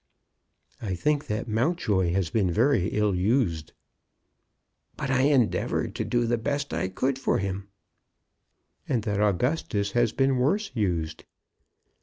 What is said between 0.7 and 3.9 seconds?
"I think that Mountjoy has been very ill used."